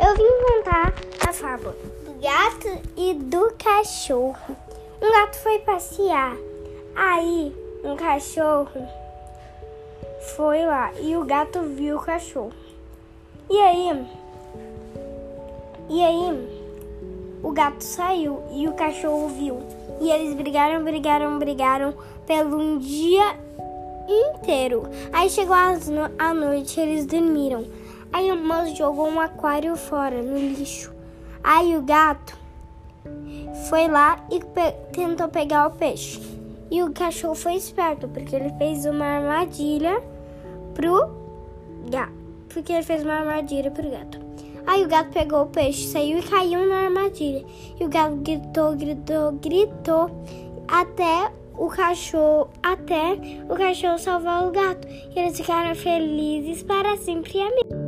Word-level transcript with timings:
Eu 0.00 0.14
vim 0.16 0.62
contar 0.62 0.94
a 1.26 1.32
fábula 1.32 1.76
do 2.04 2.20
gato 2.20 2.80
e 2.96 3.14
do 3.14 3.52
cachorro. 3.62 4.56
Um 5.00 5.10
gato 5.10 5.36
foi 5.38 5.58
passear. 5.60 6.36
Aí, 6.94 7.54
um 7.84 7.96
cachorro 7.96 8.86
foi 10.36 10.64
lá 10.64 10.92
e 11.00 11.16
o 11.16 11.24
gato 11.24 11.60
viu 11.62 11.96
o 11.96 12.00
cachorro. 12.02 12.52
E 13.50 13.58
aí, 13.58 14.06
e 15.88 16.04
aí, 16.04 16.58
o 17.42 17.50
gato 17.52 17.82
saiu 17.82 18.42
e 18.52 18.68
o 18.68 18.74
cachorro 18.74 19.28
viu. 19.28 19.58
E 20.00 20.10
eles 20.10 20.34
brigaram, 20.34 20.84
brigaram, 20.84 21.38
brigaram 21.38 21.94
pelo 22.26 22.58
um 22.58 22.78
dia 22.78 23.36
inteiro. 24.08 24.82
Aí 25.12 25.30
chegou 25.30 25.54
a 25.54 26.34
noite, 26.34 26.80
eles 26.80 27.06
dormiram. 27.06 27.64
O 28.12 28.36
moço 28.36 28.74
jogou 28.76 29.08
um 29.08 29.20
aquário 29.20 29.76
fora, 29.76 30.22
no 30.22 30.38
lixo. 30.38 30.92
Aí 31.42 31.76
o 31.76 31.82
gato 31.82 32.36
foi 33.68 33.88
lá 33.88 34.24
e 34.30 34.40
pe 34.40 34.72
tentou 34.92 35.28
pegar 35.28 35.66
o 35.66 35.70
peixe. 35.70 36.20
E 36.70 36.82
o 36.82 36.92
cachorro 36.92 37.34
foi 37.34 37.54
esperto, 37.54 38.08
porque 38.08 38.36
ele 38.36 38.50
fez 38.58 38.84
uma 38.84 39.04
armadilha 39.04 40.02
pro 40.74 41.10
gato. 41.90 42.12
Porque 42.48 42.72
ele 42.72 42.82
fez 42.82 43.02
uma 43.02 43.14
armadilha 43.14 43.70
pro 43.70 43.90
gato. 43.90 44.20
Aí 44.66 44.84
o 44.84 44.88
gato 44.88 45.10
pegou 45.10 45.42
o 45.42 45.46
peixe, 45.46 45.88
saiu 45.88 46.18
e 46.18 46.22
caiu 46.22 46.66
na 46.66 46.84
armadilha. 46.84 47.44
E 47.80 47.84
o 47.84 47.88
gato 47.88 48.16
gritou, 48.16 48.76
gritou, 48.76 49.32
gritou 49.32 50.10
até 50.66 51.32
o 51.56 51.68
cachorro, 51.68 52.50
até 52.62 53.18
o 53.48 53.54
cachorro 53.54 53.98
salvar 53.98 54.46
o 54.46 54.50
gato. 54.50 54.86
E 54.88 55.18
eles 55.18 55.36
ficaram 55.36 55.74
felizes 55.74 56.62
para 56.62 56.96
sempre 56.98 57.40
amigos. 57.40 57.87